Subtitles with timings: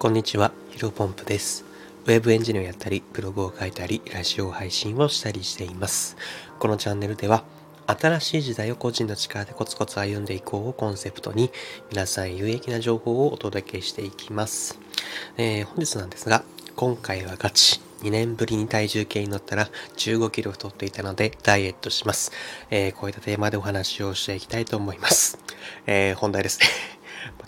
[0.00, 1.62] こんにちは、ヒロポンプです。
[2.06, 6.16] ウェブエンジニアをやったり、ブログを書いたり、ラジオ配信をしたりしています。
[6.58, 7.44] このチャンネルでは、
[7.86, 11.50] 新しい時代を個人の力でコツコツ歩んでいこうをコンセプトに、
[11.90, 14.78] 皆さん有益な情報をお届けしていきます。
[15.36, 16.44] えー、本日なんですが、
[16.76, 17.82] 今回はガチ。
[18.00, 22.32] 2年ぶりに体重計に乗ったら15キロ太っていたのでダイエットします。
[22.70, 25.38] えー、こういったテーマでお話をしていきたいと思います。
[25.86, 26.66] えー、本題ですね。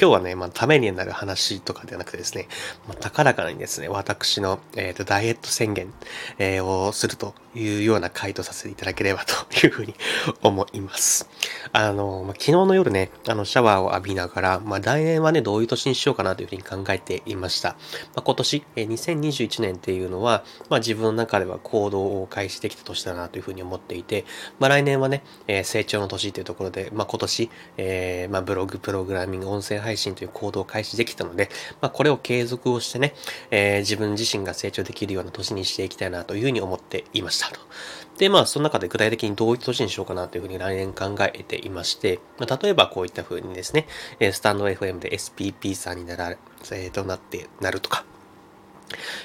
[0.00, 2.48] 今日はね、まあ、ためになる話とかではなくてですね、
[2.88, 5.92] まあ、高らかにですね、私の、えーと、ダイエット宣言、
[6.38, 9.94] えー、をするというような回答させていただければというふうに
[10.42, 11.28] 思います。
[11.72, 17.70] あの、まあ、昨日の夜ね、あの、シャワーを浴びながら、まあ、来年はね、どういう年にしようかなというふうに考えていました。
[17.70, 17.76] ま
[18.16, 24.24] あ、今年、えー、2021年っていうのは、まあ、自分の中では行動を開始できた年だなというふうに思っていて、
[24.58, 33.14] まあ、来年はね、えー、成長の年というところで、まあ、今年、えー、まあ、ブログ、プログラミング、音声配信という行動を開始できたので、まあ、これを継続をしてね、
[33.50, 37.60] えー、自分自身が成長できるような年にしていきたいなというふうに思っていましたと。
[38.18, 43.86] で、まあ、その中で具体的にどういった年にしようかなというふうに来年考えていまして、まあ、例えばこういったふうにですね、
[44.32, 48.04] stand.fm で SPP さんになら、えー、となって、なるとか、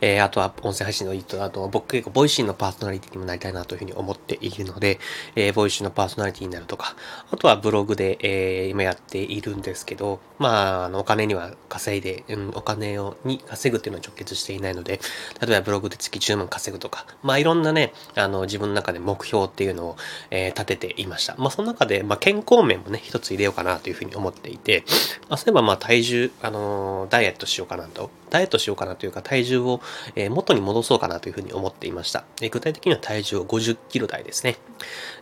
[0.00, 4.98] えー、あとは音声配信のいいと、あと僕結構 Voicy のパーソナリティにもなりたいなというふうに思っているので、
[5.36, 6.96] えー、 Voicy のパーソナリティになるとか、
[7.30, 15.00] あとはブログで、えー、今やっているんですけど、まあ、あのお金には稼いで、うん、お金をに稼ぐっていうのは直結していないので、
[15.40, 19.96] 例えばブログで月10万稼ぐとか、まあいろんなね、あの自分の中で目標っていうのを、
[20.30, 21.36] えー、立てていました。
[21.36, 24.84] まあその中で、まあ健康面もね、一つ入れようかなというふうに思っていて、
[25.28, 29.80] まあそういえばまあ体重、あの、ダイエットしようかなとダイエットしようかなというか体重を、
[30.16, 32.24] え元に戻そうかなというふうに思っていました。
[32.40, 34.56] え具体的には体重を50キロ台ですね。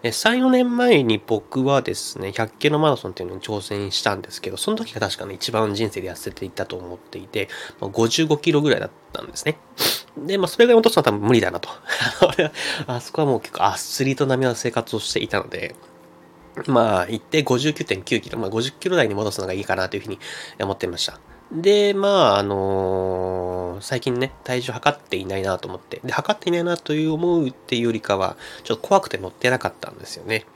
[0.04, 7.48] え3、4年前に僕はですね、100キロマラソンっていうのに挑戦したんですけど、その時が確かね、一番人生で痩せていったと思っていて、
[7.80, 9.58] ま55キロぐらいだったんですね。
[10.16, 11.68] で、まあ、それぐらい落とすのは多分無理だなと。
[12.86, 15.74] あそこはもう結構アスリート並みの生活をしていたので、
[16.66, 20.18] まあ、行って59.9キロ、まあ、50キロ台に戻すのがいいかなというふうに
[20.60, 21.18] 思っていました。
[21.52, 30.46] で、まあ、あのー、最近ね、体重測っていないなと思って、で、測っていないなという思うっていうよりかは、ちょっと怖くて乗ってなかったんですよね。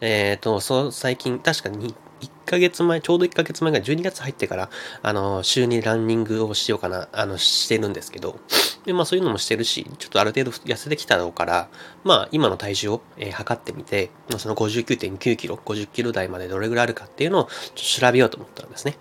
[0.00, 4.70] えっ、ー、と、そう、最近、確かに1ヶ月前、ちょうど1ヶ月前が12月入ってから、
[5.02, 8.38] あの、週にランニングをしようかな、あの、してるんですけど、
[8.84, 11.68] で、まあそういうのもしてるし、ちょっとある程度痩せてきたろうから、
[12.04, 18.96] まあ今の体重を、えー、測ってみて、まあ、その59.9キロ、50キロ台までどれぐらいあるかっていうのをちょっと調べようと思ったんですね。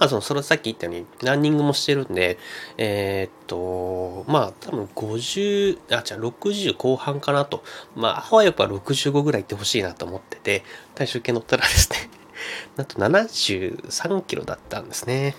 [0.00, 2.38] まあ、その、それさっき言ったように、ランニングもしてるんで、
[2.76, 7.62] えー、っと、まあ、多分50、あ、じゃあ60後半かなと。
[7.94, 10.64] まあ、あわよくは65ぐらい行ってほしいなと思ってて、
[10.94, 12.10] 体重計乗ったらですね、
[12.76, 15.36] なんと73キロだったんですね。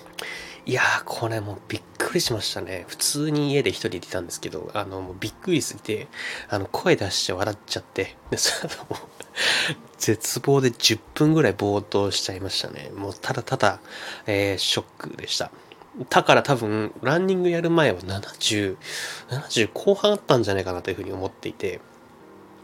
[0.65, 2.85] いやー、これもうびっくりしましたね。
[2.87, 6.07] 普通に家で一人でいたんですけど、あの、もうびっくりすぎて、
[6.47, 8.73] あの、声出して笑っちゃって、で、その、
[9.97, 12.91] 絶望で10分ぐらいぼーっとしちゃいましたね。
[12.95, 13.79] もうただただ、
[14.25, 15.51] えー、ショックでした。
[16.09, 18.77] だから多分、ランニングやる前は70、
[19.29, 21.81] 70後半あったんじゃないかなというふうに思っていて、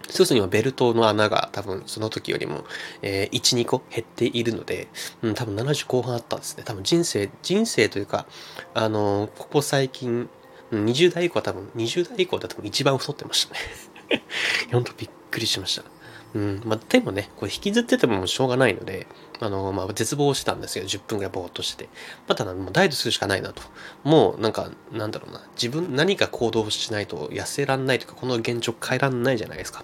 [0.09, 2.65] 一つにはベルトの穴が多分その時よりも、
[3.01, 4.87] えー、1、2個減っているので、
[5.21, 6.63] うん、多分70後半あったんですね。
[6.65, 8.25] 多分人生、人生というか、
[8.73, 10.29] あのー、ここ最近、
[10.71, 14.23] 20代以降は多分、20代以降だと一番太ってましたね。
[14.71, 15.83] ほんとびっくりしました。
[16.35, 16.61] うん。
[16.65, 19.07] まあ、でもね、これ引きずっててもしょうがないので、
[19.39, 20.85] あの、まあ、絶望してたんですよ。
[20.85, 21.89] 10分ぐらいぼーっとしてて。
[22.27, 23.61] また、もうダイエットするしかないなと。
[24.03, 25.41] もう、なんか、なんだろうな。
[25.55, 29.83] 自分、何か行動しないと痩せらんないとか、この現状変えらんないじゃないですか。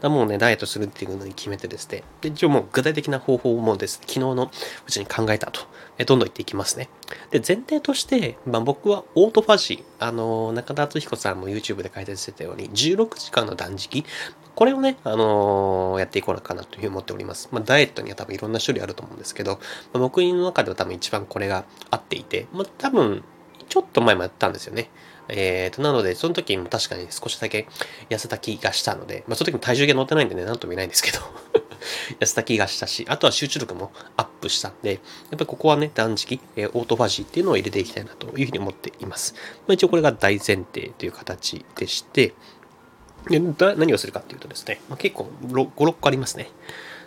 [0.00, 2.02] だもうね、ダイエットするっていうのに決めてですね。
[2.20, 4.50] で、一応もう具体的な方法もです、昨日の
[4.86, 5.62] うちに考えたと。
[5.98, 6.88] えどんどん言っていきますね。
[7.30, 14.04] で、前提として、まあ、僕はオートファジー、あの、中田敦彦さんも YouTube で解説してたように、16時間の断食、
[14.56, 17.50] これをね、あのー、やっていこうかなというふうに思っております。
[17.52, 19.58] まあ、ダイエットには多分いろんな種類あると思うんですけど、ま
[19.94, 23.22] あ、僕の中では多分一番これが合っていて、まあ、多分、
[23.68, 24.88] ちょっと前もやったんですよね。
[25.28, 27.68] えーと、なので、その時も確かに少しだけ
[28.08, 31.18] 痩せた気がしたので、まあ、その時も体重計乗ってないんでね、なんとも言えないんですけど
[32.20, 35.00] 痩せた気がしたし、あとは集中力もアップしたんで、やっ
[35.32, 39.34] ぱりここはね、断食、えー、オートファジーっていうのを入れていきたいなというふうに思っています。
[39.66, 42.34] まあ、一応これが大前提という形でして、
[43.28, 43.40] で
[43.76, 46.48] 何をするかっていうとですね、まあ、結構5、6個ありますね。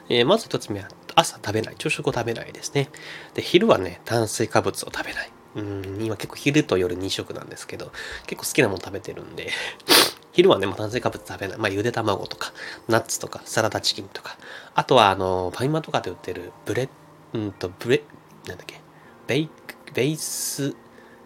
[0.10, 1.76] えー、まず1つ目は朝食べない。
[1.78, 2.90] 朝食を食べないですね。
[3.36, 5.32] で、昼はね、炭水化物を食べない。
[5.56, 7.92] うん、今結構昼と夜2食なんですけど、
[8.28, 9.50] 結構好きなもの食べてるんで、
[10.32, 11.58] 昼はね、もう炭水化物食べない。
[11.58, 12.54] まあ、ゆで卵とか、
[12.88, 14.38] ナッツとか、サラダチキンとか、
[14.76, 16.90] あとは、あの、ファミマとかで売ってるブレ、
[17.34, 18.04] うんと、ブレ、
[18.48, 18.80] なんだっけ、
[19.28, 19.54] ベイク、
[19.94, 20.76] ベース、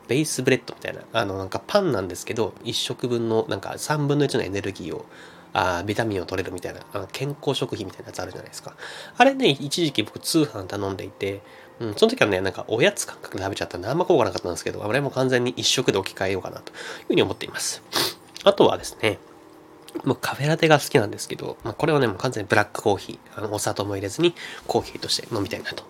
[0.08, 5.06] ベースブレッドみたいな、あの、なんかパンなんですけど、1食分の、なんか3分の1のエネルギーを、
[5.54, 8.76] あビタミンを取れるみたいなあの健康食品みたいなやつあるじゃないですか。
[9.16, 11.42] あれね、一時期僕通販頼んでいて、
[11.80, 16.78] うん、その時はね、なんかおやつ感覚で食べちゃったんであんま効果なかったんですけど、あれも完全に一食で置き換えようかなという
[17.08, 17.84] ふうに思っています。
[18.44, 19.20] あとはですね、
[20.04, 24.34] もうカフェラテが好きなんですけど、まあ、これはね、もう完全にブラックコーヒー、あのお砂糖も入れずに
[24.66, 25.84] コーヒーとして飲みたいなと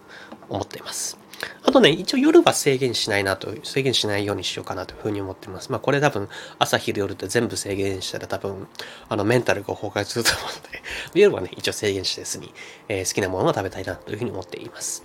[0.50, 1.23] 思っています。
[1.64, 5.72] あとね、一応夜は制限しないなと、制限しないようにしようかなというふうに思ってます。
[5.72, 6.30] まあこれ多分
[6.60, 8.68] 朝昼夜って全部制限したら多分
[9.10, 10.84] あのメンタルが崩壊すると思うので、
[11.20, 12.54] 夜はね、一応制限してすに、
[12.88, 15.04] えー、好きなものを食べたいなというふうに思っています。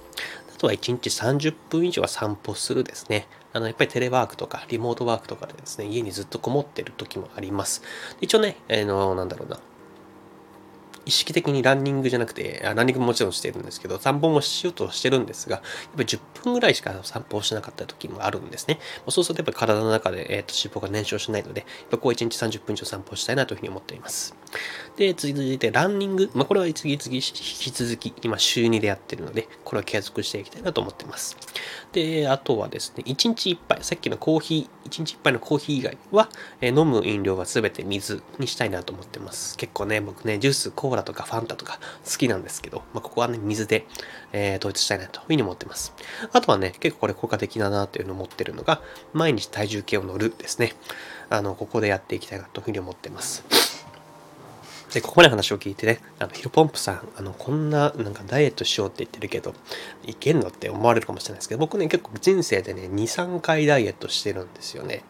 [0.54, 3.28] あとは1日30分以上は散歩するですね。
[3.52, 7.82] あの、やっぱりテレワークとかリモートワークとかでですね、家にずっとこもってる時もあります。
[8.20, 9.60] 一応ね、えー、の、なんだろうな、
[11.08, 15.64] 意識的にランニングじゃなくて、ランニングももちろんしてるんですけど、散歩もしようとしてるんですが、やっ
[15.96, 18.78] ぱり10分ぐらいしか散歩をしなかった時もあるんですね。
[19.08, 24.36] そうするとやっぱり体の中で、えー、と脂肪が燃焼しないので、やっぱこう1日30分以上散歩したいなというふうに思っています。
[24.96, 26.30] で、続いてランニング。
[26.34, 31.36] まあ、これは次々引き続き、今週2でやってるので、これは継続していきたいなと思っています。
[31.92, 36.28] で、あとはですね、1日1杯、さっきのコーヒー、1日1杯のコーヒー以外は、
[36.60, 39.56] えー、飲む飲料は全て水にしたいなと思ってます。
[39.56, 43.86] 結構ね、僕ね、ジュース、コーラとかファンタとか好きなんですけど、まあ、ここはね、水で、
[44.32, 45.94] えー、統一したいなというふうに思ってます。
[46.32, 48.80] あとはね、結構これ効果的だなというのを思ってるのが、
[49.12, 50.74] 毎日体重計を乗るですね。
[51.30, 53.67] あの、ここでやっていきたいなというふうに思ってます。
[54.92, 59.54] で、ここまで話を聞いてね、あの、ヒロポンプさん、あの、こんな、なんかダイエットしようって言ってるけど、
[60.04, 65.04] いけんのって思われるかもしれないですけど、僕ね、結構人生でね、2、3回ダイエットしてるんですよね。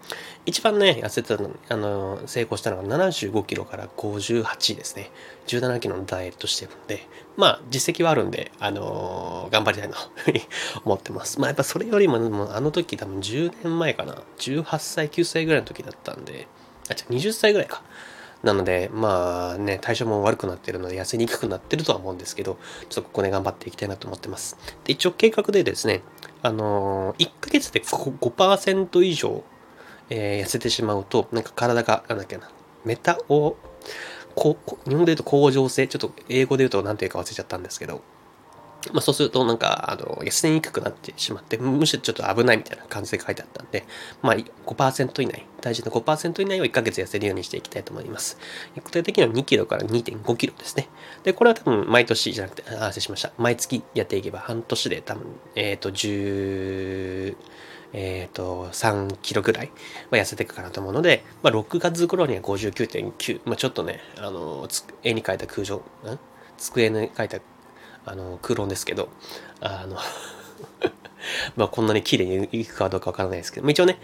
[0.47, 5.13] 一番ね、痩せたの、あの、成功したのが75キロから58ですね。
[5.47, 10.11] 17キロのダイエットしてるんで、まあ、実績はあるんで、あのー、頑張りたいな、と
[10.85, 11.39] 思ってます。
[11.39, 14.23] まあ、やっぱそれよりも、もあの時多分10年前かな。
[14.39, 16.49] 18歳、9歳ぐらいの時だったんで、
[16.91, 17.83] あ、じゃ20歳ぐらいか。
[18.43, 22.58] なので、まあね、代謝も悪くなってるので痩せにくくなってるとは思うんですけど、
[22.88, 24.56] ちょっとここで頑張っていきたいなと思ってます。
[24.85, 26.02] で、一応計画でですね、
[26.43, 29.43] あのー、1ヶ月で5%以上、
[30.11, 32.49] えー、痩せてしまうと、なんか体が、なんだっけな、
[32.85, 33.56] メタを、
[34.35, 38.02] こう日本で言うと恒常性、ちょっと英語で言うと何て言うか忘れちゃったんですけど、
[38.93, 43.85] まあ、そうするとなんか、あの、痩せにくくなってしまって、むしろちょっと危ないみたいな感じで書いてあったんで、
[44.23, 48.39] まあ、5%以内、体重の5%以内を1ヶ月痩せるようにしていきたいと思います。
[48.77, 50.89] 具体的には2キロから2.5キロですね。
[51.25, 53.33] で、これは多分毎年じゃなくて、あ、失礼しました。
[53.37, 55.27] 毎月やっていけば半年で多分、
[55.57, 57.37] えっ、ー、と、10、
[57.95, 59.71] えっ、ー、と、3キロぐらい
[60.11, 64.69] は痩せていくかなと思うので、まあ、6月頃には59.9、まあ、ちょっとね、あの、
[65.03, 65.83] 絵に描いた空上、
[66.57, 67.41] 机に書いた
[68.10, 69.08] あの空論ですけど
[69.60, 69.99] あの
[71.56, 73.99] まあこんなに綺麗にいくかどうかわからないですけど、まあ一応ね、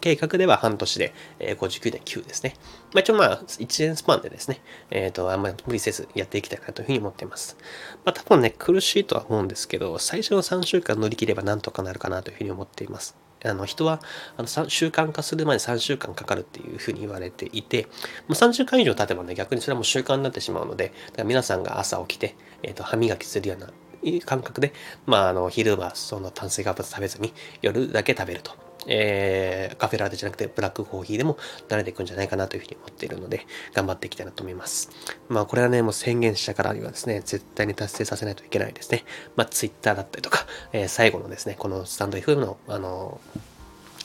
[0.00, 2.54] 計画では半年でえ59.9ですね。
[2.92, 7.56] まあ一応まあ1年スパンでですね、えっ、ー、と、あんまり無理せずやっていきたいなというふうに思っています。
[8.04, 13.16] まあ多分ね、苦しいとは思うんですけど、最初の3週間乗り切ればなんとかなるかなというふうに思っています。
[13.44, 14.00] あの人は
[14.36, 17.84] あの習慣化するまで3週間かかるっていうふうに言われていて、
[18.26, 23.68] もう3週間以上経てばね、逆にそれはもう習慣になってしまうので、だから皆さんが朝起きて、えーと、歯磨きするような
[24.24, 24.72] 感覚で、
[25.06, 28.52] まあ、あの昼はその炭水化物食べずに夜だけ食べると。
[28.86, 31.38] えー、カフェラテじゃなくてブラックコーヒーでも
[31.68, 34.90] 慣れていくんじゃないかなというふうに思っているので、頑張っていきたいなと思います。
[35.28, 39.04] まあこれはね、もう宣言したからにはですね、絶対に達成させないといけないですね。
[39.36, 43.54] まあ Twitter だったりとか、えー、最後のですね、このスタンド FM の、あのー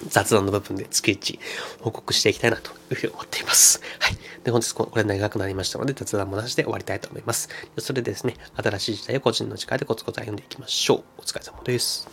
[0.07, 1.39] 雑談の部分で月1
[1.81, 3.81] 報告していきたいなというふうに思っています。
[4.00, 4.17] はい。
[4.43, 7.50] で、本日これ長くなりましたので雑談もなしで終わりたいと思います。
[7.77, 11.03] それでですね、新しい時代を個人の力でコツコツ歩んでいきましょう。
[11.17, 12.07] お疲れ様です。